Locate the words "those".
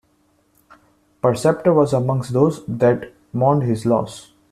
2.33-2.65